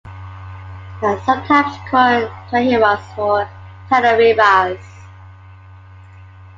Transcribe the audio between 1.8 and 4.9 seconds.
called trahiras or tarariras.